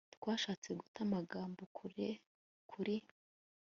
[0.15, 2.09] Twashatse guta amagambo kure
[2.71, 2.95] Kuri